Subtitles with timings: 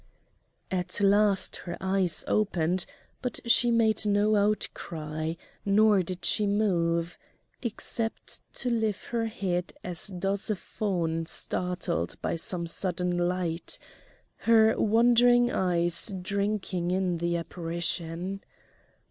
[0.71, 2.87] At last her eyes opened,
[3.21, 7.19] but she made no outcry, nor did she move,
[7.61, 13.77] except to lift her head as does a fawn startled by some sudden light,
[14.37, 18.41] her wondering eyes drinking in the apparition.